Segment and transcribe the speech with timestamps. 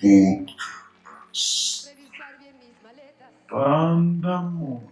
[0.00, 1.94] Maletas
[3.50, 4.82] Andamos.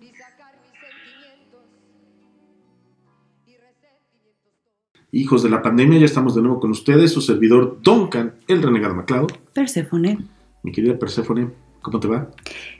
[5.12, 8.94] Hijos de la pandemia, ya estamos de nuevo con ustedes, su servidor Duncan, el renegado
[8.94, 9.32] MacLeod.
[9.52, 10.18] Perséfone,
[10.62, 11.50] Mi querida Perséfone,
[11.80, 12.30] ¿cómo te va?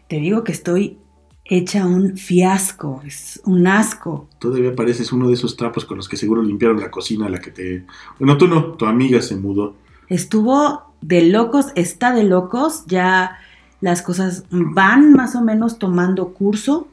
[0.08, 0.98] te digo que estoy
[1.44, 4.28] hecha un fiasco, es un asco.
[4.40, 7.38] Todavía pareces uno de esos trapos con los que seguro limpiaron la cocina a la
[7.38, 7.86] que te...
[8.18, 9.76] Bueno, tú no, tu amiga se mudó.
[10.08, 13.38] Estuvo de locos, está de locos, ya
[13.80, 16.88] las cosas van más o menos tomando curso,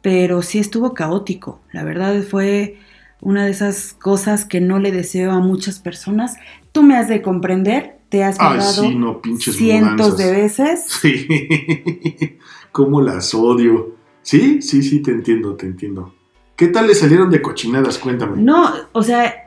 [0.00, 1.60] pero sí estuvo caótico.
[1.72, 2.78] La verdad fue
[3.20, 6.36] una de esas cosas que no le deseo a muchas personas.
[6.72, 10.16] Tú me has de comprender, te has Ay, sí, no, cientos mudanzas.
[10.18, 10.84] de veces.
[10.88, 12.38] Sí,
[12.72, 13.94] cómo las odio.
[14.22, 16.14] Sí, sí, sí, te entiendo, te entiendo.
[16.56, 17.98] ¿Qué tal le salieron de cochinadas?
[17.98, 18.40] Cuéntame.
[18.40, 19.41] No, o sea,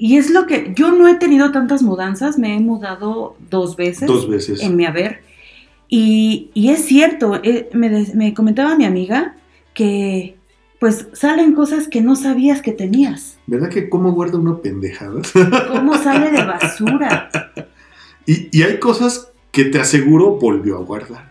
[0.00, 4.08] y es lo que yo no he tenido tantas mudanzas, me he mudado dos veces
[4.08, 4.62] Dos veces.
[4.62, 5.22] en mi haber.
[5.88, 9.36] Y, y es cierto, eh, me, me comentaba mi amiga
[9.74, 10.36] que
[10.78, 13.38] pues salen cosas que no sabías que tenías.
[13.46, 15.32] ¿Verdad que cómo guarda uno pendejadas?
[15.68, 17.28] ¿Cómo sale de basura?
[18.26, 21.30] y, y hay cosas que te aseguro volvió a guardar.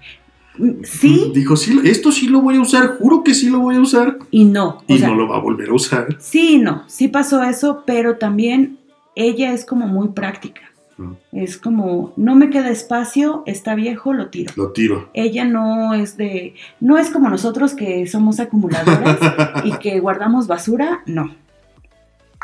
[0.83, 3.81] Sí Dijo, sí, esto sí lo voy a usar, juro que sí lo voy a
[3.81, 4.17] usar.
[4.31, 4.83] y no.
[4.87, 6.17] O Y sea, no lo va a volver a usar.
[6.19, 8.77] Sí no, sí pasó eso, pero también
[9.15, 10.61] ella es como muy práctica.
[10.97, 11.11] Mm.
[11.31, 14.51] Es como, no me queda espacio, está viejo, lo tiro.
[14.57, 15.09] Lo tiro.
[15.13, 19.17] Ella no es de, no es como nosotros que somos acumuladores
[19.63, 21.33] y que guardamos basura, no.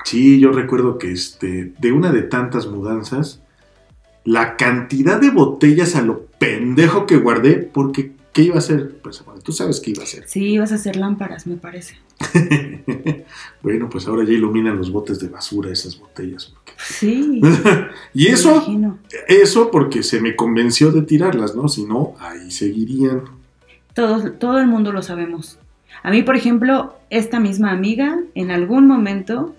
[0.03, 3.41] Sí, yo recuerdo que este, de una de tantas mudanzas,
[4.25, 8.97] la cantidad de botellas a lo pendejo que guardé, porque ¿qué iba a hacer?
[9.01, 10.27] Pues bueno, tú sabes qué iba a hacer.
[10.27, 11.95] Sí, ibas a hacer lámparas, me parece.
[13.61, 16.45] bueno, pues ahora ya iluminan los botes de basura esas botellas.
[16.53, 17.41] porque- Sí.
[18.13, 18.97] y eso, imagino.
[19.27, 21.67] eso porque se me convenció de tirarlas, ¿no?
[21.67, 23.21] Si no, ahí seguirían.
[23.93, 25.59] Todos, todo el mundo lo sabemos.
[26.03, 29.55] A mí, por ejemplo, esta misma amiga en algún momento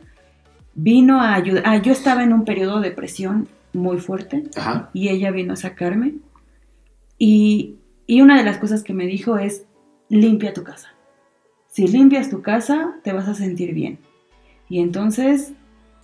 [0.75, 1.63] vino a ayudar.
[1.67, 4.91] Ah, yo estaba en un periodo de depresión muy fuerte Ajá.
[4.93, 6.15] y ella vino a sacarme.
[7.19, 7.77] Y,
[8.07, 9.65] y una de las cosas que me dijo es,
[10.09, 10.89] limpia tu casa.
[11.69, 13.99] Si limpias tu casa, te vas a sentir bien.
[14.69, 15.53] Y entonces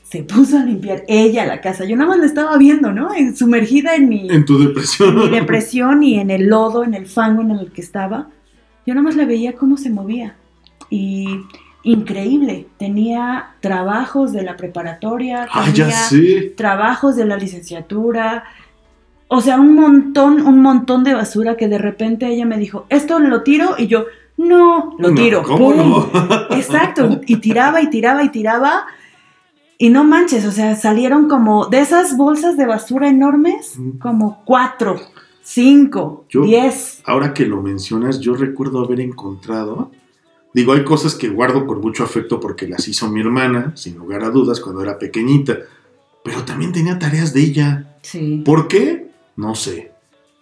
[0.02, 1.84] se puso a limpiar ella la casa.
[1.84, 3.14] Yo nada más la estaba viendo, ¿no?
[3.14, 5.10] En- sumergida en mi, En tu depresión.
[5.10, 8.28] en mi depresión y en el lodo, en el fango en el que estaba.
[8.86, 10.36] Yo nada más la veía cómo se movía.
[10.90, 11.26] Y
[11.82, 12.66] increíble.
[12.78, 16.52] Tenía trabajos de la preparatoria, Ah, tenía ya sé.
[16.56, 18.44] trabajos de la licenciatura.
[19.28, 23.18] O sea, un montón, un montón de basura que de repente ella me dijo, esto
[23.18, 24.04] lo tiro y yo,
[24.36, 25.42] no, lo No, tiro.
[25.42, 25.76] ¿Cómo ¡Pum!
[25.76, 26.08] no?
[26.56, 28.86] Exacto, y tiraba y tiraba y tiraba.
[29.78, 33.98] Y no manches, o sea, salieron como de esas bolsas de basura enormes, Mm.
[33.98, 35.00] como cuatro,
[35.42, 37.02] cinco, Yo- diez.
[37.04, 39.90] Ahora que lo mencionas, yo recuerdo haber encontrado.
[40.54, 44.22] Digo, hay cosas que guardo con mucho afecto porque las hizo mi hermana, sin lugar
[44.24, 45.58] a dudas, cuando era pequeñita.
[46.24, 47.96] Pero también tenía tareas de ella.
[48.02, 48.42] Sí.
[48.44, 49.08] ¿Por qué?
[49.36, 49.90] No sé.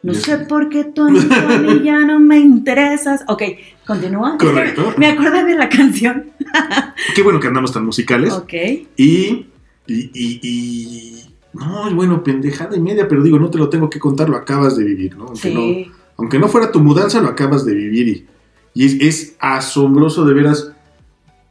[0.02, 0.44] No Yo sé sí.
[0.48, 3.22] por qué a mí ya no me interesas.
[3.28, 3.42] Ok,
[3.86, 4.32] continúa.
[4.32, 4.94] Es que Correcto.
[4.96, 6.30] Me acordé de la canción.
[7.14, 8.32] Qué bueno que andamos tan musicales.
[8.32, 8.52] Ok.
[8.96, 9.46] Y, y,
[9.86, 14.28] y, y- No, bueno, pendejada y media, pero digo, no te lo tengo que contar,
[14.28, 15.26] lo acabas de vivir, ¿no?
[15.26, 15.90] Aunque, no, Sí.
[16.16, 18.26] aunque no fuera tu mudanza, lo acabas de vivir y,
[18.74, 20.72] y es, es asombroso de veras.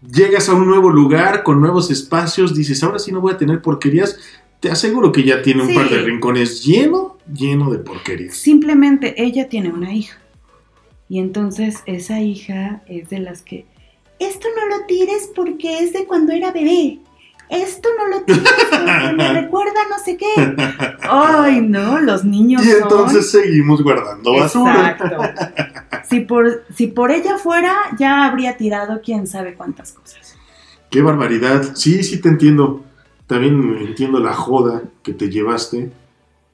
[0.01, 3.61] Llegas a un nuevo lugar con nuevos espacios, dices, ahora sí no voy a tener
[3.61, 4.17] porquerías.
[4.59, 5.75] Te aseguro que ya tiene un Sí.
[5.75, 8.35] par de rincones lleno, lleno de porquerías.
[8.35, 10.17] Simplemente ella tiene una hija.
[11.09, 13.65] Y entonces esa hija es de las que,
[14.19, 16.99] esto no lo tires porque es de cuando era bebé.
[17.49, 20.55] Esto no lo tires porque me recuerda no sé qué.
[21.01, 22.83] Ay, no, los niños Y son...
[22.83, 24.91] entonces seguimos guardando basura.
[24.91, 25.88] Exacto.
[26.07, 30.35] Si por, si por ella fuera, ya habría tirado quién sabe cuántas cosas.
[30.89, 31.75] Qué barbaridad.
[31.75, 32.83] Sí, sí te entiendo.
[33.27, 35.91] También entiendo la joda que te llevaste.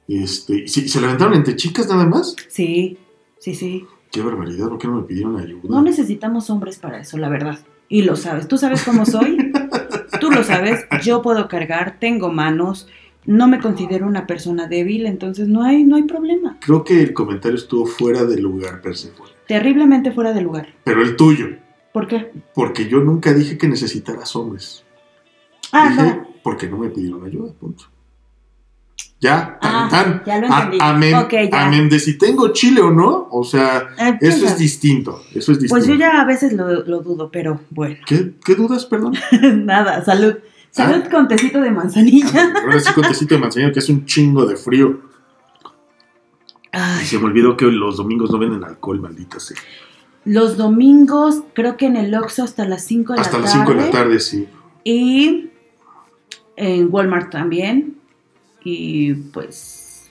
[0.08, 2.36] Este, ¿sí- ¿Se levantaron entre chicas nada más?
[2.50, 2.98] Sí,
[3.40, 3.86] sí, sí.
[4.12, 5.62] Qué barbaridad, ¿por qué no me pidieron ayuda?
[5.70, 7.60] No necesitamos hombres para eso, la verdad.
[7.90, 8.48] Y lo sabes.
[8.48, 9.52] ¿Tú sabes cómo soy?
[10.22, 10.86] Tú lo sabes.
[11.04, 12.88] Yo puedo cargar, tengo manos,
[13.26, 16.58] no me considero una persona débil, entonces no hay, no hay problema.
[16.62, 19.30] Creo que el comentario estuvo fuera de lugar, Persephone.
[19.48, 20.68] Terriblemente fuera de lugar.
[20.84, 21.48] Pero el tuyo,
[21.94, 22.32] ¿Por qué?
[22.54, 24.84] porque yo nunca dije que necesitaras hombres.
[25.72, 26.28] Ah, dije, no.
[26.44, 27.86] porque no me pidieron ayuda, punto.
[29.20, 30.24] Ya, tan, Ah, tan.
[30.26, 30.78] ya lo A- entendí.
[30.82, 31.12] amén,
[31.52, 31.66] ya.
[31.66, 35.60] amén de si tengo chile o no, o sea, Eh, eso es distinto, eso es
[35.60, 35.70] distinto.
[35.74, 37.96] Pues yo ya a veces lo, lo dudo, pero bueno.
[38.06, 39.14] ¿Qué, qué dudas, perdón?
[39.66, 40.36] Nada, salud.
[40.76, 41.10] Salud Ah.
[41.10, 42.54] con tecito de manzanilla.
[42.64, 45.00] Ahora sí con tecito de manzanilla que es un chingo de frío.
[46.72, 49.58] Ay, Y se me olvidó que los domingos no venden alcohol, maldita sea.
[50.26, 53.66] los domingos, creo que en el Oxxo hasta las 5 de Hasta la las tarde.
[53.68, 54.48] 5 de la tarde, sí.
[54.84, 55.50] Y
[56.58, 57.98] en Walmart también.
[58.64, 60.10] Y pues,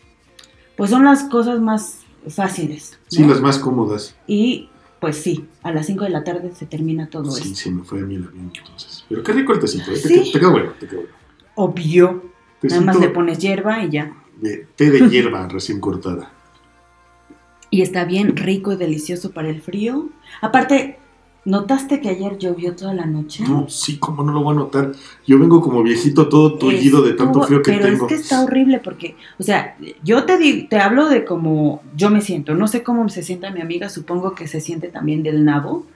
[0.77, 2.99] pues son las cosas más fáciles.
[3.09, 4.17] Sí, las más cómodas.
[4.29, 4.71] Y
[5.05, 7.55] pues sí, a las 5 de la tarde se termina todo Sí, esto.
[7.57, 9.05] se me fue a mí el avión entonces.
[9.07, 10.01] Pero qué rico el tecito, ¿eh?
[10.01, 10.31] Te, Sí.
[10.33, 11.15] te quedó bueno, te quedó bueno.
[11.57, 12.25] Obvio.
[12.63, 14.17] Nada más le pones hierba y ya.
[14.41, 16.31] de té de hierba recién cortada.
[17.71, 20.09] Y está bien rico y delicioso para el frío.
[20.41, 20.99] Aparte,
[21.45, 23.45] ¿notaste que ayer llovió toda la noche?
[23.47, 24.93] No, sí, cómo no lo voy a notar.
[25.27, 28.07] Yo vengo como viejito todo tullido de tanto frío que pero tengo.
[28.07, 32.11] es que está horrible porque, o sea, yo te, di- te hablo de cómo yo
[32.11, 32.55] me siento.
[32.55, 35.87] No sé cómo se sienta mi amiga, supongo que se siente también del nabo.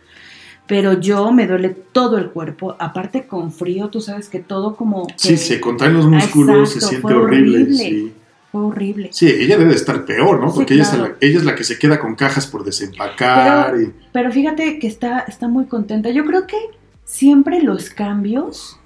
[0.66, 2.76] Pero yo me duele todo el cuerpo.
[2.78, 5.06] Aparte con frío, tú sabes que todo como...
[5.06, 7.62] que Sí, se contraen los músculos, se siente horrible.
[7.62, 7.74] horrible.
[7.74, 8.12] Sí.
[8.52, 9.10] Fue horrible.
[9.12, 10.48] Sí, ella debe de estar peor, ¿no?
[10.50, 13.78] Sí, Porque ella, es la, ella es la que se queda con cajas por desempacar.
[13.80, 16.10] y- Pero fíjate que está, está muy contenta.
[16.10, 16.56] Yo creo que
[17.04, 18.78] siempre los cambios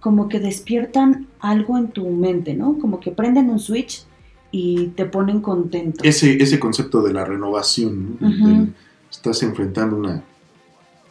[0.00, 2.78] como que despiertan algo en tu mente, ¿no?
[2.78, 4.04] Como que prenden un switch
[4.50, 6.02] y te ponen contento.
[6.04, 8.68] ese, ese concepto de la renovación, ¿no?
[9.10, 10.22] Estás enfrentando una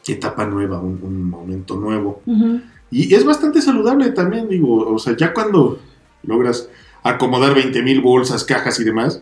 [0.08, 2.22] etapa nueva, un, un momento nuevo.
[2.90, 5.80] Y es bastante saludable también, digo, o sea, ya cuando
[6.24, 6.68] logras
[7.04, 9.22] acomodar 20 mil bolsas, cajas y demás,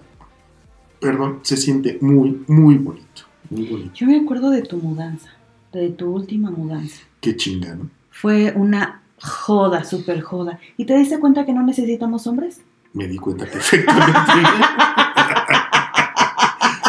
[0.99, 3.91] perdón, se siente muy, muy bonito, muy bonito.
[3.93, 5.29] Yo me acuerdo de tu mudanza,
[5.71, 7.01] de tu última mudanza.
[7.21, 7.89] Qué chinga, ¿no?
[8.11, 10.59] Fue una joda, súper joda.
[10.77, 12.61] ¿Y te diste cuenta que no necesitamos hombres?
[12.93, 14.19] Me di cuenta perfectamente.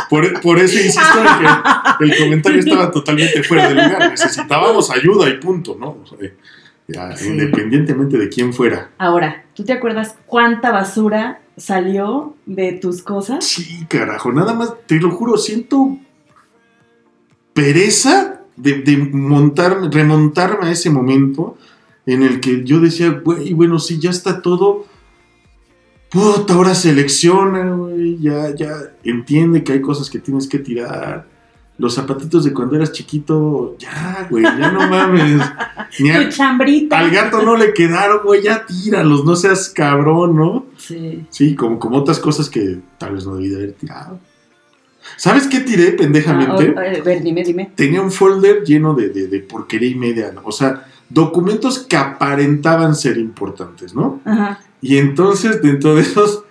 [0.09, 4.11] Por, por eso insisto en que el comentario estaba totalmente fuera de lugar.
[4.11, 5.99] Necesitábamos ayuda y punto, ¿no?
[6.03, 6.19] O sea,
[6.89, 7.29] ya, Sí.
[7.29, 8.91] Independientemente de quién fuera.
[8.99, 13.45] Ahora, ¿tú te acuerdas cuánta basura salió de tus cosas?
[13.45, 15.99] Sí, carajo, nada más, te lo juro, siento
[17.53, 21.59] pereza de, de montarme, remontarme a ese momento
[22.07, 24.87] en el que yo decía, güey, bueno, si ya está todo,
[26.11, 31.27] puta, ahora selecciona, güey, ya, ya entiende que hay cosas que tienes que tirar.
[31.81, 35.41] Los zapatitos de cuando eras chiquito, ya, güey, ya no mames.
[35.99, 36.99] Ni Tu chambrita.
[36.99, 40.67] al gato no le quedaron, güey, ya tíralos, no seas cabrón, ¿no?
[40.77, 41.25] Sí.
[41.31, 44.21] Sí, como, como otras cosas que tal vez no debí de haber tirado.
[45.17, 46.75] ¿Sabes qué tiré pendejamente?
[46.77, 47.73] Ah, a ver, dime, dime.
[47.75, 50.33] Tenía un folder lleno de, de- de porquería y media.
[50.33, 50.43] ¿no?
[50.45, 54.21] O sea, documentos que aparentaban ser importantes, ¿no?
[54.27, 54.61] Ajá.
[54.83, 56.45] Y entonces dentro de esos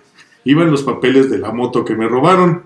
[0.44, 2.64] iban los papeles de la moto que me robaron.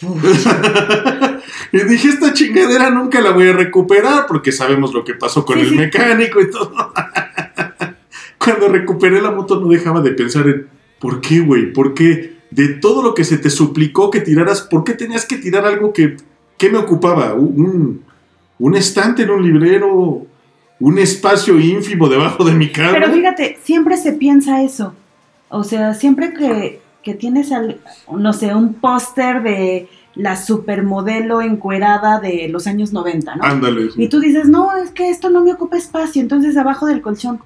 [1.72, 5.56] y dije, esta chingadera nunca la voy a recuperar porque sabemos lo que pasó con
[5.56, 5.74] Sí, el sí.
[5.76, 6.72] mecánico y todo.
[8.38, 10.68] Cuando recuperé la moto no dejaba de pensar en,
[11.00, 11.72] ¿por qué, güey?
[11.72, 12.38] ¿Por qué?
[12.50, 15.92] De todo lo que se te suplicó que tiraras, ¿por qué tenías que tirar algo
[15.92, 16.16] que,
[16.56, 17.34] que me ocupaba?
[17.34, 18.02] Un,
[18.58, 20.26] un estante en un librero,
[20.80, 22.92] un espacio ínfimo debajo de mi cama.
[22.92, 24.94] Pero fíjate, siempre se piensa eso.
[25.50, 27.78] O sea, siempre que, que tienes, al-
[28.12, 33.44] no sé, un póster de la supermodelo encuerada de los años 90, ¿no?
[33.44, 33.90] Ándale.
[33.92, 34.02] sí.
[34.04, 37.40] Y tú dices, no, es que esto no me ocupa espacio, entonces abajo del colchón.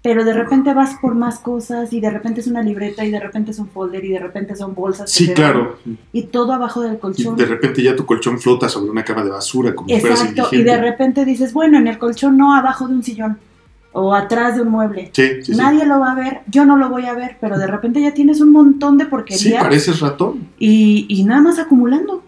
[0.00, 3.18] Pero de repente vas por más cosas y de repente es una libreta y de
[3.18, 5.10] repente es un folder y de repente son bolsas.
[5.10, 5.76] Sí, claro.
[5.84, 7.36] dan, Y todo abajo del Y colchón.
[7.36, 10.54] de repente ya tu colchón flota sobre una cama de basura, como fueras Exacto.
[10.54, 13.38] Y de repente dices, bueno, en el colchón no, abajo de un sillón
[13.92, 15.10] o atrás de un mueble.
[15.12, 15.56] Sí, sí, sí.
[15.58, 18.12] Nadie lo va a ver, yo no lo voy a ver, pero de repente ya
[18.14, 20.48] tienes un montón de Sí, porquería pareces ratón.
[20.58, 22.22] y, y nada más acumulando,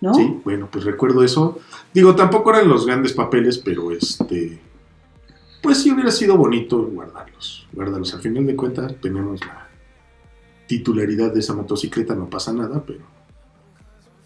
[0.00, 0.12] ¿no?
[0.14, 1.58] Sí, bueno, pues recuerdo eso.
[1.92, 4.58] Digo, tampoco eran los grandes papeles, pero este.
[5.62, 7.66] Pues sí hubiera sido bonito guardarlos.
[7.72, 8.12] Guardarlos.
[8.12, 9.66] Al final de cuentas, tenemos la
[10.66, 13.00] titularidad de esa motocicleta, no pasa nada, pero.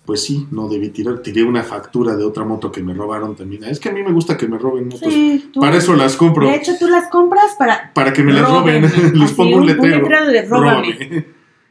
[0.08, 1.18] Pues sí, no debí tirar.
[1.18, 3.64] Tiré una factura de otra moto que me robaron también.
[3.64, 5.12] Es que a mí me gusta que me roben motos.
[5.12, 6.46] Sí, tú- Para eso las compro.
[6.46, 7.92] De hecho, tú las compras para...
[7.92, 8.90] para que me las roben.
[9.20, 10.08] Les pongo un letrero.
[10.08, 10.92] de róbame.
[10.94, 11.26] Róbame.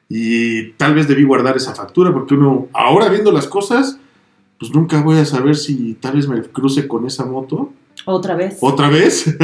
[0.08, 3.98] Y tal vez debí guardar esa factura porque uno, ahora viendo las cosas,
[4.60, 7.74] pues nunca voy a saber si tal vez me cruce con esa moto.
[8.06, 8.60] Otra vez.
[8.62, 9.36] ¿Otra vez?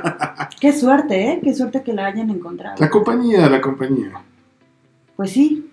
[0.60, 1.40] Qué suerte, ¿eh?
[1.42, 2.76] Qué suerte que la hayan encontrado.
[2.78, 4.12] la compañía, la compañía.
[5.16, 5.70] Pues sí.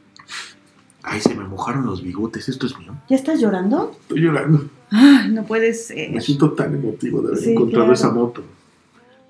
[1.04, 2.94] Ay, se me mojaron los bigotes, esto es mío.
[3.10, 3.96] ¿Ya estás llorando?
[4.02, 4.66] Estoy llorando.
[4.92, 6.12] Ay, no puede ser.
[6.12, 7.94] Me siento tan emotivo de haber Sí, encontrado claro.
[7.94, 8.44] esa moto.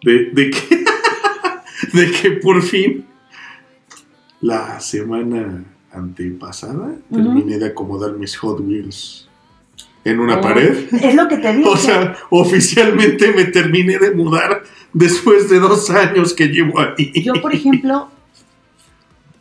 [0.04, 0.86] De, de que,
[1.94, 3.06] de que por fin
[4.42, 9.28] la semana antepasada terminé de acomodar mis Hot Wheels
[10.06, 10.88] en una Oh, pared.
[10.94, 11.72] Es lo que te digo.
[11.74, 17.12] O sea, oficialmente me terminé de mudar después de dos años que llevo ahí.
[17.22, 18.08] Yo, por ejemplo,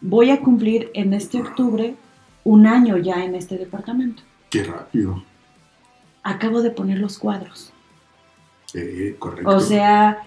[0.01, 1.95] voy a cumplir en este octubre
[2.45, 4.23] un año ya en este departamento.
[4.51, 5.23] Qué rápido.
[6.23, 7.73] Acabo de poner los cuadros.
[8.75, 9.51] Eh, correcto.
[9.51, 10.19] O sea,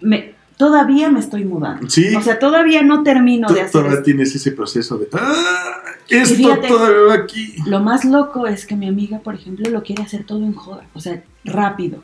[0.00, 1.88] me, todavía me estoy mudando.
[1.90, 2.14] Sí.
[2.14, 4.04] O sea, todavía no termino de hacer todavía esto.
[4.04, 5.08] tienes ese proceso de.
[5.12, 5.82] ¡Ah!
[6.08, 7.54] Esto fíjate- todavía va aquí.
[7.66, 10.84] Lo más loco es que mi amiga, por ejemplo, lo quiere hacer todo en joda.
[10.94, 12.02] O sea, rápido.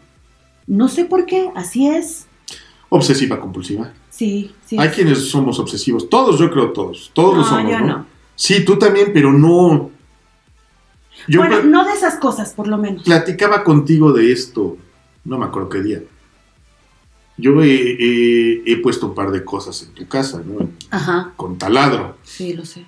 [0.67, 2.27] No sé por qué, así es.
[2.91, 3.93] Obsesiva compulsiva.
[4.11, 4.79] Sí, sí.
[4.79, 6.09] Hay quienes somos obsesivos.
[6.09, 7.11] Todos, yo creo, todos.
[7.15, 7.71] Todos lo somos.
[7.71, 7.87] yo ¿no?
[7.87, 8.14] no.
[8.37, 9.91] Sí, tú también, pero no.
[11.29, 13.03] Yo bueno, no de esas cosas, por lo menos.
[13.05, 14.77] platicaba contigo de esto.
[15.25, 16.03] No me acuerdo qué día.
[17.37, 20.69] Yo he, he- he puesto un par de cosas en tu casa, ¿no?
[20.91, 22.17] Ajá, Con taladro.
[22.23, 22.85] sí, lo sé.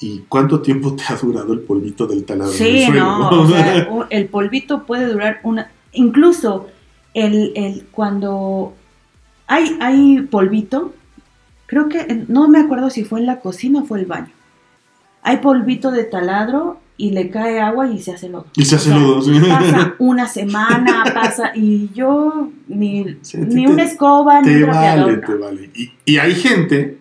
[0.00, 2.52] ¿Y cuánto tiempo te ha durado el polvito del taladro?
[2.52, 3.00] Sí, suelo?
[3.04, 5.72] no, o sea, el polvito puede durar una...
[5.92, 6.68] Incluso
[7.14, 8.74] el, el cuando
[9.48, 10.94] hay, hay polvito,
[11.66, 14.30] creo que, no me acuerdo si fue en la cocina o fue el baño.
[15.28, 18.46] Hay polvito de taladro y le cae agua y se hace lodo.
[18.56, 19.22] y se hace O sea, lodo.
[19.22, 19.32] sí.
[19.48, 25.16] Pasa una semana, pasa, y yo ni, Sí, ni te- una escoba, ni un vale,
[25.18, 25.70] te vale.
[25.74, 26.98] Y, y hay gente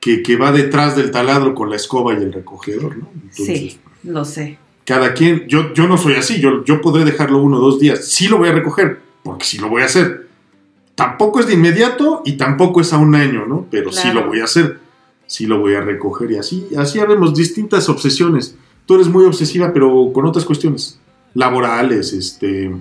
[0.00, 3.08] que, que va detrás del taladro con la escoba y el recogedor, ¿no?
[3.14, 4.58] Entonces, Sí, lo sé.
[4.84, 8.06] cada quien, yo, yo no soy así, yo, yo podré dejarlo uno o dos días.
[8.06, 10.28] Sí lo voy a recoger, porque sí lo voy a hacer.
[10.94, 13.66] Tampoco es de inmediato y tampoco es a un año, ¿no?
[13.70, 14.80] Pero sí lo voy a hacer.
[15.30, 18.56] Sí lo voy a recoger y así, así haremos distintas obsesiones.
[18.84, 20.98] Tú eres muy obsesiva, pero con otras cuestiones
[21.34, 22.74] laborales, este,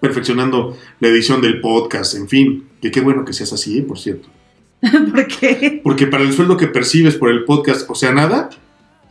[0.00, 2.68] perfeccionando la edición del podcast, en fin.
[2.82, 3.82] Que qué bueno que seas así, ¿eh?
[3.82, 4.28] por cierto.
[4.80, 5.80] ¿Por qué?
[5.84, 8.50] Porque para el sueldo que percibes por el podcast, o sea, nada.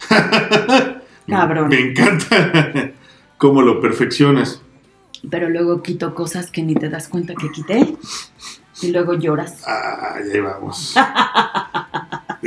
[1.29, 1.69] Cabrón.
[1.69, 2.91] Me encanta
[3.37, 4.61] cómo lo perfeccionas.
[5.29, 7.95] Pero luego quito cosas que ni te das cuenta que quité
[8.81, 9.63] y luego lloras.
[9.65, 10.93] Ah, ahí vamos.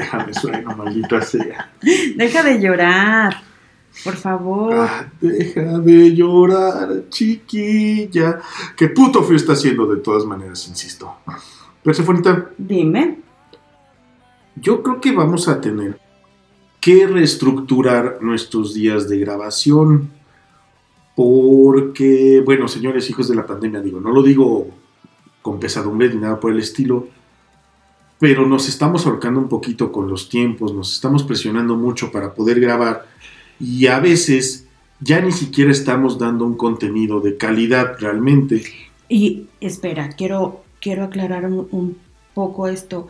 [0.06, 1.72] Déjame sueno, maldita sea.
[2.16, 3.42] Deja de llorar,
[4.04, 4.72] por favor.
[4.75, 8.38] Ah, deja de llorar, chiquilla.
[8.76, 11.12] Qué puto frío está haciendo de todas maneras, insisto.
[11.82, 13.18] Persefonita, Dime.
[14.54, 15.98] yo creo que vamos a tener
[16.80, 20.10] que reestructurar nuestros días de grabación.
[21.16, 24.68] Porque, bueno, señores, hijos de la pandemia, digo, no lo digo
[25.42, 27.08] con pesadumbre ni nada por el estilo,
[28.18, 32.61] pero nos estamos ahorcando un poquito con los tiempos, nos estamos presionando mucho para poder
[32.61, 33.06] grabar
[33.61, 34.66] y a veces
[35.00, 38.62] ya ni siquiera estamos dando un contenido de calidad realmente.
[39.08, 41.96] Y espera, quiero, quiero aclarar un, un
[42.35, 43.08] poco esto.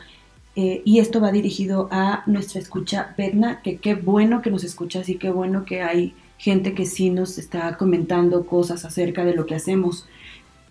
[0.57, 5.09] Eh, y esto va dirigido a nuestra escucha, Bedna, que qué bueno que nos escuchas
[5.11, 9.47] y qué bueno que hay gente que sí nos está comentando cosas acerca de lo
[9.47, 10.07] que hacemos.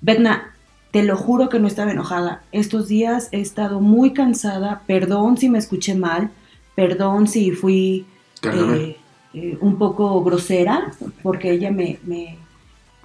[0.01, 0.54] Bedna,
[0.95, 2.43] te lo juro que no estaba enojada.
[2.53, 4.83] Estos días he estado muy cansada.
[4.87, 6.29] Perdón si me escuché mal.
[6.73, 8.05] Perdón si fui
[8.43, 8.95] eh,
[9.33, 12.37] eh, un poco grosera, porque ella me, me,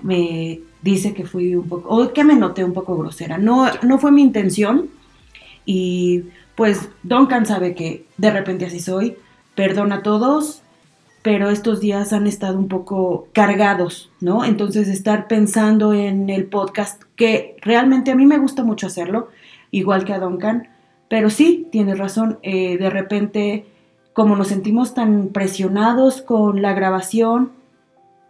[0.03, 3.39] me dice que fui un poco, o que me noté un poco grosera.
[3.39, 4.89] No, no fue mi intención.
[5.67, 9.17] Y pues Duncan sabe que de repente así soy.
[9.57, 10.63] Perdona a todos,
[11.23, 14.45] pero estos días han estado un poco cargados, ¿no?
[14.45, 19.29] Entonces estar pensando en el podcast, que realmente a mí me gusta mucho hacerlo,
[19.71, 20.69] igual que a Duncan,
[21.09, 23.67] pero sí, tienes razón, eh, de repente,
[24.13, 27.53] como nos sentimos tan presionados con la grabación,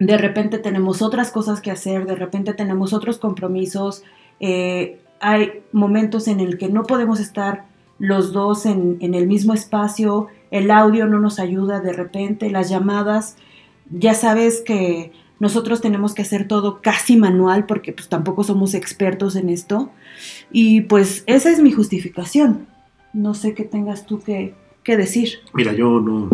[0.00, 4.02] de repente tenemos otras cosas que hacer, de repente tenemos otros compromisos,
[4.40, 7.66] eh, hay momentos en el que no podemos estar
[7.98, 12.68] los dos en, en el mismo espacio, el audio no nos ayuda de repente, las
[12.68, 13.36] llamadas,
[13.90, 19.36] ya sabes que nosotros tenemos que hacer todo casi manual porque pues tampoco somos expertos
[19.36, 19.90] en esto
[20.52, 22.66] y pues esa es mi justificación.
[23.12, 24.54] No sé qué tengas tú que,
[24.84, 25.40] que decir.
[25.54, 26.28] Mira, yo no,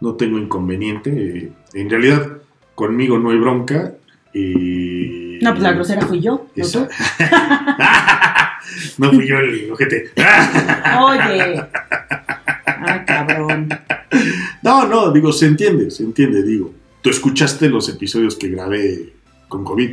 [0.00, 1.52] no tengo inconveniente.
[1.74, 2.38] En realidad,
[2.74, 3.94] conmigo no hay bronca.
[4.34, 6.86] eh, No, pues la grosera fui yo, no tú.
[8.98, 10.10] No fui yo el ojete.
[11.00, 11.62] Oye.
[14.62, 16.72] No, no, digo, se entiende, se entiende, digo.
[17.00, 19.12] Tú escuchaste los episodios que grabé
[19.48, 19.90] con COVID,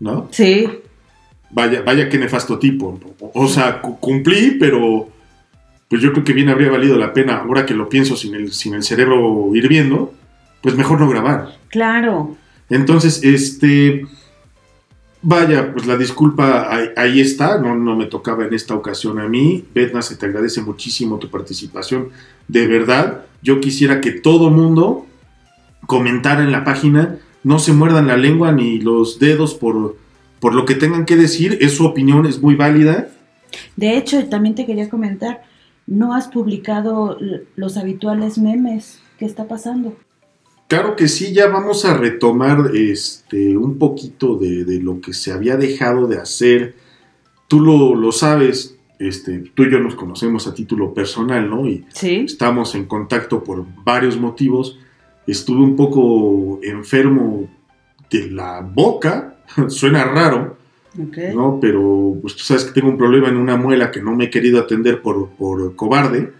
[0.00, 0.28] ¿no?
[0.32, 0.66] Sí,
[1.52, 2.98] Vaya, vaya qué nefasto tipo.
[3.34, 5.08] O sea, cu- cumplí, pero
[5.88, 8.52] pues yo creo que bien habría valido la pena, ahora que lo pienso sin el,
[8.52, 10.14] sin el cerebro hirviendo,
[10.62, 11.56] pues mejor no grabar.
[11.68, 12.36] claro.
[12.68, 14.06] Entonces, este,
[15.22, 19.64] vaya, pues la disculpa ahí, está, no, me tocaba en esta ocasión a mí.
[19.74, 22.10] Betna, se te agradece muchísimo tu participación,
[22.48, 23.24] de verdad.
[23.42, 25.06] Yo quisiera que todo mundo
[25.86, 29.96] comentara en la página, no se muerdan la lengua ni los dedos por,
[30.38, 33.08] por lo que tengan que decir, es su opinión, es muy válida.
[33.76, 35.42] De hecho, también te quería comentar,
[35.86, 37.18] no has publicado
[37.56, 39.00] los habituales memes.
[39.18, 39.96] ¿Qué está pasando?
[40.70, 45.32] Claro que sí, ya vamos a retomar este, un poquito de, de lo que se
[45.32, 46.76] había dejado de hacer.
[47.48, 51.66] Tú lo, lo sabes, este, tú y yo nos conocemos a título personal, ¿no?
[51.68, 52.22] Y Sí.
[52.24, 54.78] estamos en contacto por varios motivos.
[55.26, 57.48] Estuve un poco enfermo
[58.08, 60.56] de la boca, suena raro.
[61.34, 61.58] ¿no?
[61.60, 64.30] Pero pues tú sabes que tengo un problema en una muela que no me he
[64.30, 66.32] querido atender por, por cobarde.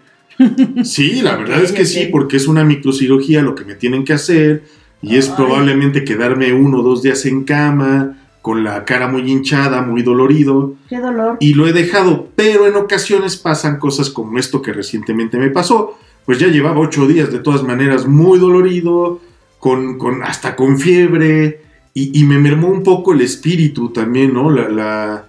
[0.84, 4.12] Sí, la verdad es que sí, porque es una microcirugía lo que me tienen que
[4.14, 4.64] hacer
[5.02, 5.34] y es Ay.
[5.36, 10.74] probablemente quedarme uno o dos días en cama, con la cara muy hinchada, muy dolorido,
[10.88, 11.36] Qué dolor.
[11.40, 15.98] y lo he dejado, pero en ocasiones pasan cosas como esto que recientemente me pasó,
[16.24, 19.20] pues ya llevaba ocho días de todas maneras muy dolorido,
[19.58, 21.60] con, con- hasta con fiebre,
[21.92, 24.48] y, y me mermó un poco el espíritu también, ¿no?
[24.50, 25.26] La,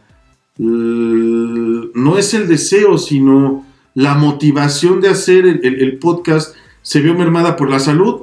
[0.57, 7.13] no es el deseo, sino la motivación de hacer el, el- el podcast se vio
[7.13, 8.21] mermada por la salud.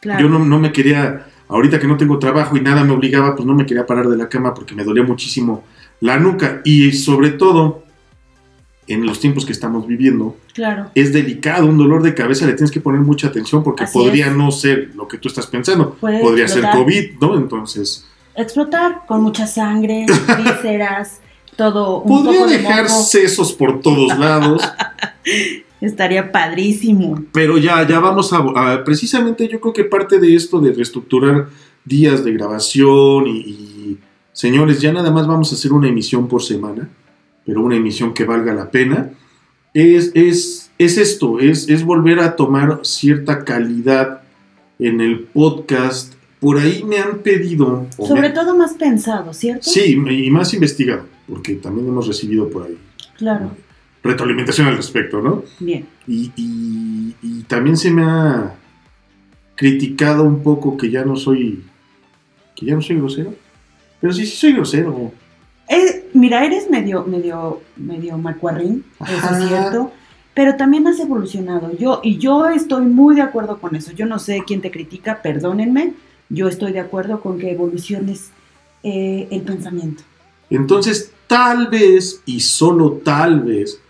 [0.00, 0.20] Claro.
[0.22, 3.46] Yo no, no me quería, ahorita que no tengo trabajo y nada me obligaba, pues
[3.46, 5.64] no me quería parar de la cama porque me dolía muchísimo
[6.00, 6.60] la nuca.
[6.64, 7.82] Y sobre todo,
[8.88, 10.90] en los tiempos que estamos viviendo, Claro.
[10.94, 14.26] es delicado, un dolor de cabeza le tienes que poner mucha atención porque Así podría
[14.28, 14.36] es.
[14.36, 15.94] no ser lo que tú estás pensando.
[15.94, 16.64] Puede Podría ser.
[16.72, 17.36] COVID, ¿no?
[17.36, 20.04] Entonces, Explotar con mucha sangre,
[20.44, 21.20] vísceras,
[21.56, 22.02] todo.
[22.02, 23.02] Un podría poco de dejar moco.
[23.02, 24.62] sesos por todos lados.
[25.80, 27.22] Estaría padrísimo.
[27.32, 31.48] Pero ya, ya vamos a, a- Precisamente yo creo que parte de esto de reestructurar
[31.84, 33.98] días de grabación y, y,
[34.32, 36.88] Señores, ya nada más vamos a hacer una emisión por semana,
[37.46, 39.10] pero una emisión que valga la pena.
[39.72, 44.20] Es, es, es esto, es, es volver a tomar cierta calidad
[44.78, 46.14] en el podcast.
[46.38, 47.86] Por ahí me han pedido...
[47.96, 49.70] Sobre me- todo más pensado, ¿cierto?
[49.70, 52.76] Sí, y más investigado, porque también hemos recibido por ahí
[53.16, 53.52] Claro.
[54.06, 55.42] Retroalimentación al respecto, ¿no?
[55.60, 55.86] Bien.
[56.06, 58.54] Y, y- y también se me ha
[59.54, 61.62] criticado un poco que ya no soy.
[62.54, 63.34] que ya no soy grosero.
[64.00, 65.12] Pero sí, sí soy grosero.
[65.68, 69.92] Eh, mira, eres medio, medio, medio macuarrín, eso es cierto.
[70.34, 71.76] Pero también has evolucionado.
[71.78, 73.92] Yo, y yo estoy muy de acuerdo con eso.
[73.92, 75.94] Yo no sé quién te critica, perdónenme.
[76.28, 78.30] Yo estoy de acuerdo con que evoluciones
[78.82, 80.02] eh, el pensamiento.
[80.50, 83.80] Entonces, tal vez, y solo tal vez,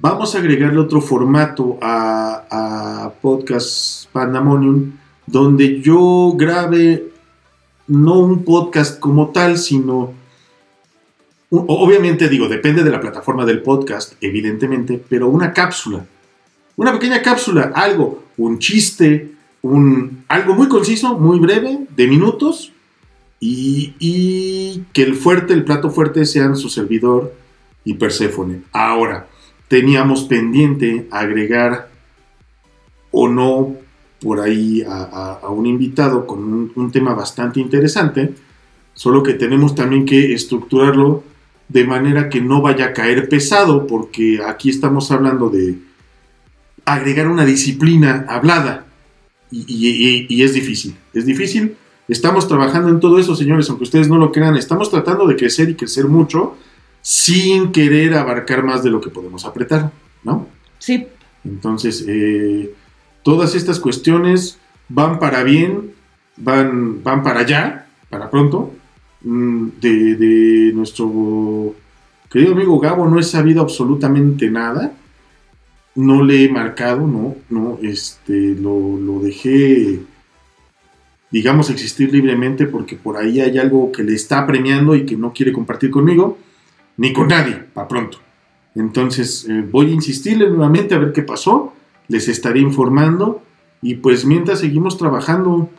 [0.00, 4.92] vamos a agregarle otro formato a, a Podcast Pandemonium,
[5.26, 7.08] donde yo grabe
[7.88, 10.12] no un podcast como tal, sino.
[11.50, 16.06] obviamente, digo, depende de la plataforma del podcast, evidentemente, pero una cápsula.
[16.76, 19.32] Una pequeña cápsula, algo, un chiste,
[19.62, 22.72] un, algo muy conciso, muy breve, de minutos,
[23.40, 27.34] y, y que el fuerte, el plato fuerte sean su servidor
[27.84, 28.62] y Perséfone.
[28.72, 29.26] Ahora,
[29.68, 31.88] teníamos pendiente agregar
[33.10, 33.76] o no
[34.20, 38.34] por ahí a, un invitado con un, tema bastante interesante,
[38.94, 41.22] solo que tenemos también que estructurarlo
[41.68, 45.78] de manera que no vaya a caer pesado, porque aquí estamos hablando de
[46.84, 48.86] agregar una disciplina hablada.
[49.50, 51.76] Y es difícil, es difícil.
[52.08, 55.68] Estamos trabajando en todo eso, señores, aunque ustedes no lo crean, estamos tratando de crecer
[55.68, 56.56] y crecer mucho
[57.02, 59.90] sin querer abarcar más de lo que podemos apretar,
[60.24, 60.46] ¿no?
[60.78, 61.06] Sí,
[61.44, 62.74] Entonces, eh,
[63.22, 64.58] todas estas cuestiones
[64.88, 65.92] van para bien,
[66.36, 68.72] van, van para allá, para pronto.
[69.22, 71.74] Mm, De, de nuestro
[72.30, 74.92] querido amigo Gabo no he sabido absolutamente nada.
[75.94, 80.00] No le he marcado, no, no, este, lo, lo dejé,
[81.30, 85.32] digamos, existir libremente porque por ahí hay algo que le está premiando y que no
[85.32, 86.38] quiere compartir conmigo,
[86.98, 88.18] ni con nadie, para pronto.
[88.74, 91.72] Entonces eh, voy a insistirle nuevamente a ver qué pasó,
[92.08, 93.42] les estaré informando
[93.80, 95.70] y pues mientras seguimos trabajando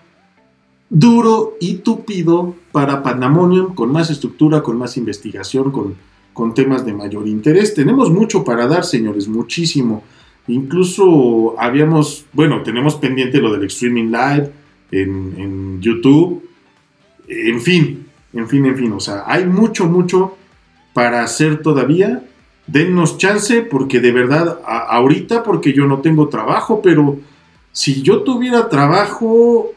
[0.90, 5.96] duro y tupido para Pandemonium con más estructura, con más investigación, con,
[6.34, 7.74] con temas de mayor interés.
[7.74, 10.04] Tenemos mucho para dar, señores, muchísimo.
[10.48, 14.52] Incluso habíamos, bueno, tenemos pendiente lo del streaming live
[14.92, 16.44] en, en YouTube.
[17.28, 18.92] En fin, en fin, en fin.
[18.94, 20.39] O sea, hay mucho, mucho
[21.00, 22.24] para hacer todavía.
[22.68, 27.18] Dennos chance porque de verdad, a- ahorita porque yo no tengo trabajo, pero
[27.72, 29.72] si yo tuviera trabajo,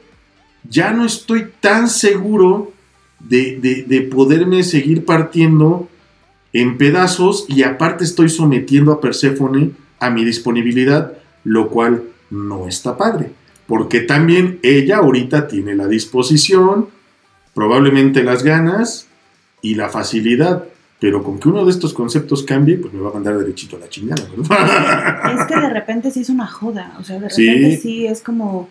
[0.68, 2.72] ya no estoy tan seguro
[3.20, 5.88] de, de- de poderme seguir partiendo
[6.52, 11.12] en pedazos y aparte estoy sometiendo a Perséfone a mi disponibilidad,
[11.44, 13.30] lo cual no está padre.
[13.68, 16.88] Porque también ella ahorita tiene la disposición,
[17.54, 19.06] probablemente las ganas
[19.62, 20.64] y la facilidad.
[21.02, 23.80] Pero con que uno de estos conceptos cambie, pues me va a mandar derechito a
[23.80, 25.38] la chingada, ¿verdad?
[25.40, 26.96] es que de repente sí es una joda.
[26.98, 27.46] O sea, de Sí.
[27.46, 28.68] repente sí, es como.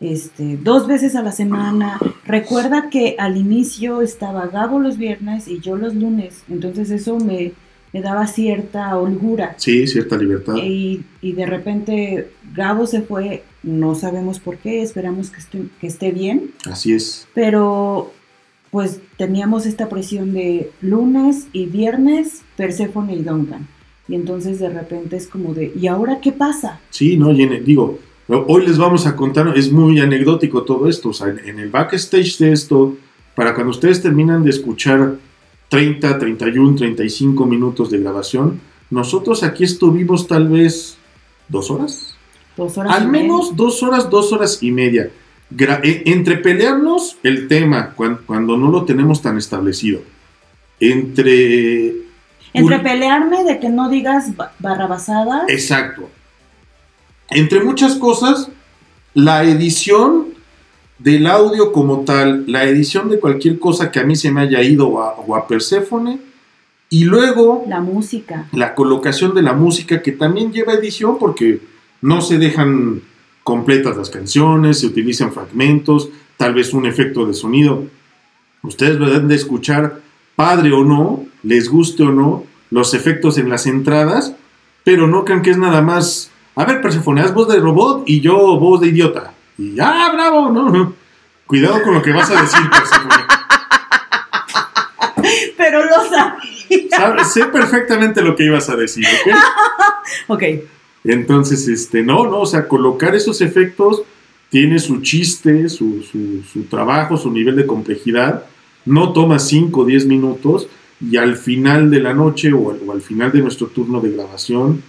[0.00, 1.98] este, dos veces a la semana.
[2.26, 7.52] Recuerda que al inicio estaba Gabo los viernes y yo los lunes, entonces eso me,
[7.92, 9.54] me daba cierta holgura.
[9.56, 10.54] Sí, cierta libertad.
[10.56, 15.86] Y, y de repente Gabo se fue, no sabemos por qué, esperamos que esté, que
[15.86, 17.26] esté bien, Así es.
[17.32, 18.12] pero
[18.74, 23.68] pues teníamos esta presión de lunes y viernes, Persephone y Duncan.
[24.08, 26.80] Y entonces de repente es como de, ¿y ahora qué pasa?
[26.90, 30.88] Sí, no, y en el- digo, hoy les vamos a contar, es muy anecdótico todo
[30.88, 32.96] esto, o sea, en, el backstage de esto,
[33.36, 35.18] para cuando ustedes terminan de escuchar
[35.68, 38.58] 30, 31, 35 minutos de grabación,
[38.90, 40.96] nosotros aquí estuvimos tal vez
[41.48, 42.16] dos horas,
[42.56, 42.92] Dos horas.
[42.92, 43.22] al y media.
[43.22, 45.12] menos dos horas, dos horas y media.
[45.58, 50.00] E- entre pelearnos el tema cuan- cuando no lo tenemos tan establecido,
[50.80, 51.92] entre...
[52.52, 55.44] Entre pelearme de que no digas ba- barrabasadas.
[55.48, 56.08] Exacto.
[57.30, 58.48] Entre muchas cosas,
[59.12, 60.26] la edición
[60.98, 64.62] del audio como tal, la edición de cualquier cosa que a mí se me haya
[64.62, 66.20] ido a, o a Perséfone,
[66.90, 68.46] y luego La música.
[68.52, 71.60] la colocación de la música que también lleva edición porque
[72.02, 73.00] no se dejan
[73.44, 77.84] completas las canciones, se utilizan fragmentos, tal vez un efecto de sonido.
[78.62, 80.00] Ustedes lo de escuchar,
[80.34, 84.34] padre o no, les guste o no, los efectos en las entradas,
[84.82, 88.20] pero no crean que es nada más, a ver, Persephone, haz voz de robot y
[88.20, 89.34] yo voz de idiota.
[89.58, 90.50] Y ¡ah, bravo!
[90.50, 90.94] No, no.
[91.46, 93.24] Cuidado con lo que vas a decir, Persephone.
[95.56, 97.24] Pero lo sabía.
[97.24, 99.34] Sé perfectamente lo que ibas a decir, ¿ok?
[100.28, 100.42] Ok.
[101.04, 104.02] Entonces, este, no, no, o sea, colocar esos efectos
[104.48, 108.44] tiene su chiste, su, su- su trabajo, su nivel de complejidad.
[108.86, 110.68] No toma 5 o 10 minutos
[111.00, 114.12] y al final de la noche o al, o al final de nuestro turno de
[114.12, 114.82] grabación,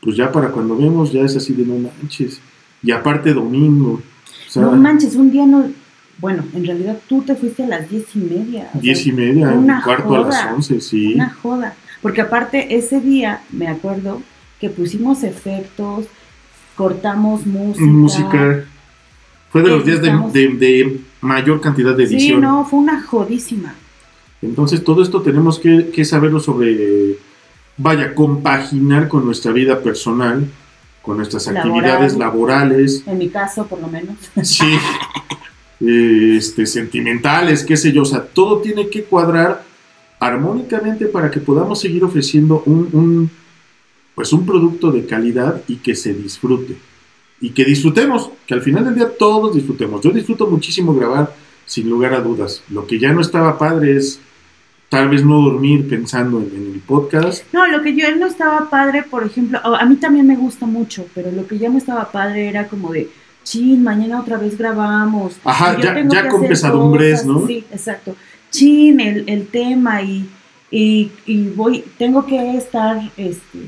[0.00, 2.40] pues ya para cuando vemos ya es así de no manches.
[2.82, 4.02] Y aparte domingo,
[4.46, 5.66] o sea, No manches, un día no.
[6.18, 8.68] Bueno, en realidad tú te fuiste a las diez y media.
[8.70, 10.46] o sea, 10 y media, un cuarto a las.
[10.54, 11.14] 11, sí.
[11.14, 11.74] Una joda.
[12.02, 14.22] Porque aparte, ese día me acuerdo
[14.60, 16.06] que pusimos efectos,
[16.76, 17.84] cortamos música.
[17.86, 18.64] Música.
[19.50, 20.32] Fue de los días de, Editamos.
[20.32, 22.20] de- de mayor cantidad de edición.
[22.20, 23.74] Sí, no, fue una jodísima.
[24.42, 27.16] Entonces todo esto tenemos que, que saberlo sobre,
[27.76, 30.46] vaya, compaginar con nuestra vida personal,
[31.02, 31.68] con nuestras Laboral.
[31.70, 34.16] actividades laborales, En mi caso, por lo menos.
[34.42, 34.66] sí,
[35.80, 39.62] este, sentimentales, qué sé yo, o sea, todo tiene que cuadrar
[40.18, 43.30] armónicamente para que podamos seguir ofreciendo un, un,
[44.16, 46.76] pues un producto de calidad y que se disfrute.
[47.38, 50.00] Y que disfrutemos, que al final del día todos disfrutemos.
[50.00, 51.34] Yo disfruto muchísimo grabar,
[51.66, 52.62] sin lugar a dudas.
[52.70, 54.18] Lo que ya no estaba padre es
[54.88, 57.44] tal vez no dormir pensando en, en el podcast.
[57.52, 61.06] No, lo que yo no estaba padre, por ejemplo, a mí también me gusta mucho,
[61.14, 63.10] pero lo que ya no estaba padre era como de,
[63.44, 65.36] chin, mañana otra vez grabamos.
[65.44, 67.26] Ajá, ya, con pesadumbres, cosas".
[67.26, 67.46] ¿no?
[67.46, 68.16] Sí, exacto.
[68.50, 70.26] Chin, el, el tema y,
[70.70, 73.58] y, y voy, tengo que estar este,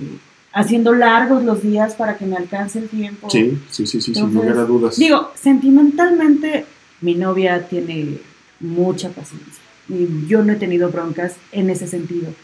[0.59, 3.31] haciendo largos los días para que me alcance el tiempo.
[3.31, 4.97] Sí, sí, sí, sí, sin Entonces, lugar a dudas.
[4.97, 6.67] Digo, sentimentalmente,
[7.01, 8.19] mi novia tiene
[8.59, 9.63] mucha paciencia.
[9.89, 12.35] Y yo no he tenido broncas en ese sentido.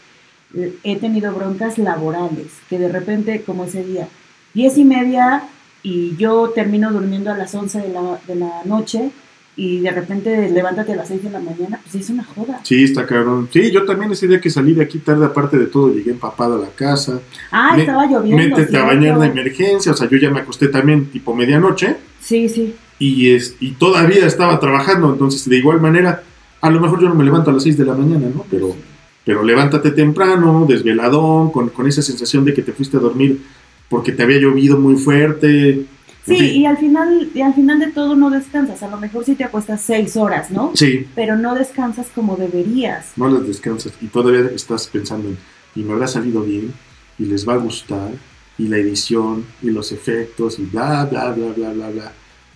[0.83, 4.07] He tenido broncas laborales, que de repente, como ese día,
[4.53, 5.43] diez y media,
[5.83, 9.11] y yo termino durmiendo a las 11 de la, de la noche,
[9.57, 12.59] y de repente levántate a las 6 de la mañana, pues es una joda.
[12.63, 13.47] Sí, está cabrón.
[13.51, 16.55] Sí, yo también ese día que salí de aquí tarde, aparte de todo, llegué empapado
[16.55, 17.19] a la casa.
[17.51, 18.43] Ah, Me- estaba lloviendo.
[18.57, 22.49] Métete a bañar de emergencia, o sea, yo ya me acosté también tipo medianoche Sí,
[22.49, 22.75] sí.
[22.99, 26.23] y, es, y todavía estaba trabajando, entonces de igual manera,
[26.61, 28.45] a lo mejor yo no me levanto a las 6 de la mañana, ¿no?
[28.51, 28.75] Pero,
[29.23, 33.41] pero levántate temprano, desveladón, con, con esa sensación de que te fuiste a dormir
[33.87, 35.85] porque te había llovido muy fuerte.
[36.25, 38.81] Sí, y al final, y al final de todo no descansas.
[38.83, 40.71] A lo mejor sí te acuestas seis horas, ¿no?
[40.75, 43.11] Sí, Pero no descansas como deberías.
[43.15, 45.37] no las descansas y todavía estás pensando en,
[45.75, 46.73] y me habrá salido bien,
[47.19, 48.09] y les va a gustar,
[48.57, 52.11] y la edición, y los efectos, y bla, bla, bla, bla, bla, bla,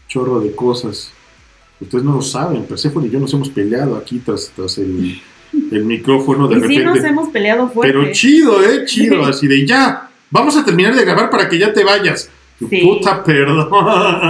[0.07, 1.11] chorro de cosas.
[1.79, 5.21] Ustedes no lo saben, Persephone y yo nos hemos peleado aquí tras, tras el,
[5.71, 6.85] el micrófono de y sí repente.
[6.85, 7.93] nos hemos peleado fuerte.
[7.97, 11.71] Pero chido, eh, chido, así de ya, vamos a terminar de grabar para que ya
[11.71, 12.29] te vayas.
[12.67, 12.81] Sí.
[12.81, 13.69] Puta, perdón.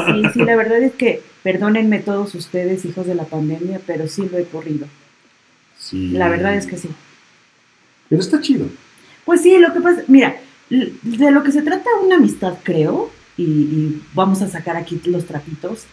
[0.06, 4.28] Sí, sí, la verdad es que, perdónenme todos ustedes, hijos de la pandemia, pero sí
[4.32, 4.88] lo he corrido.
[5.78, 6.10] Sí.
[6.10, 6.90] La verdad es que sí.
[8.08, 8.68] Pero está chido.
[9.26, 10.38] Pues sí, lo que pasa, mira,
[10.70, 15.26] de lo que se trata una amistad, creo, y, y vamos a sacar aquí los
[15.26, 15.86] trapitos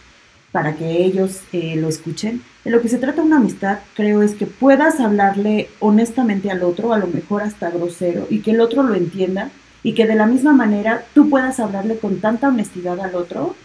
[0.51, 2.41] para que ellos eh, lo escuchen.
[2.63, 6.93] De lo que se trata una amistad, creo, es que puedas hablarle honestamente al otro,
[6.93, 9.51] a lo mejor hasta grosero, y que el otro lo entienda,
[9.83, 13.55] y que de la misma manera tú puedas hablarle con tanta honestidad al otro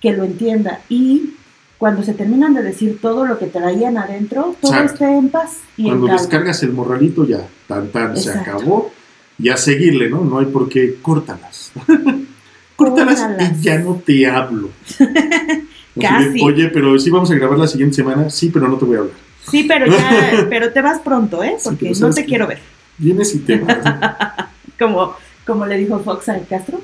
[0.00, 0.80] que lo entienda.
[0.88, 1.34] Y
[1.78, 4.92] cuando se terminan de decir todo lo que traían adentro, todo Exacto.
[5.04, 8.90] esté en paz y Cuando en descargas el morralito ya, tan tan, se acabó.
[9.38, 10.24] Y a seguirle, ¿no?
[10.24, 11.72] No hay por qué, córtalas.
[12.76, 13.52] córtalas Córtalas.
[13.58, 14.70] y ya no te hablo.
[16.00, 16.42] Casi.
[16.42, 19.00] Oye, pero sí vamos a grabar la siguiente semana, sí, pero no te voy a
[19.00, 19.16] hablar.
[19.50, 21.54] Sí, pero ya, pero te vas pronto, ¿eh?
[21.58, 22.58] Sí, Porque pero no ¿sabes te quiero ver.
[22.98, 23.78] Vienes y te vas.
[24.78, 25.14] Como,
[25.46, 26.80] como le dijo Fox al Castro.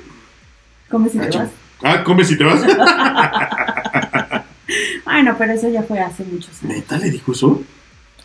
[0.89, 1.49] ¿Cómo si Ah, te vas?
[1.83, 2.61] Ah, comes y te vas.
[5.05, 6.75] Bueno, pero eso ya fue hace muchos años.
[6.77, 7.61] ¿Neta le dijo eso?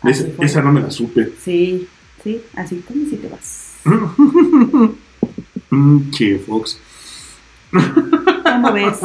[0.01, 1.33] Así Esa, no me la supe.
[1.43, 1.87] Sí,
[2.23, 3.75] sí, así como si te vas.
[5.71, 6.79] Mm, che, Fox.
[7.71, 8.97] ¿Cómo ves?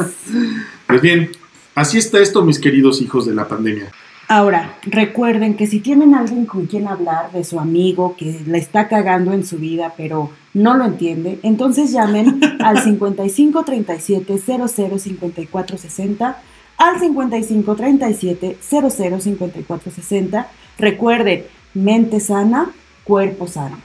[0.87, 1.29] Pues bien,
[1.75, 3.91] así está esto, mis queridos hijos de la pandemia.
[4.27, 8.87] Ahora, recuerden que si tienen alguien con quien hablar de su amigo que la está
[8.87, 15.77] cagando en su vida, pero no lo entiende, entonces llamen al 55 37 00 54
[15.77, 16.41] 60,
[16.77, 20.51] al 55 37 00 54 60.
[20.79, 21.43] Recuerden,
[21.75, 22.71] mente sana,
[23.03, 23.77] cuerpo sano.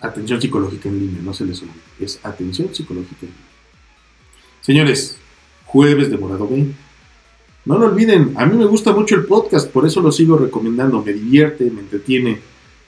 [0.00, 1.76] Atención psicológica en línea, no se les olvide.
[2.00, 3.44] Es atención psicológica en línea.
[4.62, 5.16] Señores,
[5.64, 6.72] jueves de Morado B.
[7.68, 11.02] No lo olviden, a mí me gusta mucho el podcast, por eso lo sigo recomendando.
[11.04, 12.38] Me divierte, me entretiene.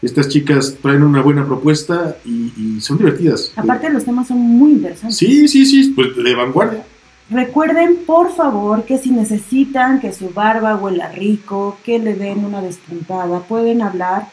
[0.01, 3.53] Estas chicas traen una buena propuesta y, y son divertidas.
[3.57, 5.19] Aparte, los temas son muy interesantes.
[5.19, 6.83] Sí, sí, sí, pues de vanguardia.
[7.29, 12.63] Recuerden, por favor, que si necesitan que su barba huela rico, que le den una
[12.63, 14.29] despuntada, pueden hablar